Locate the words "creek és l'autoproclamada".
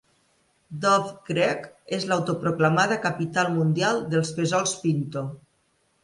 1.27-2.97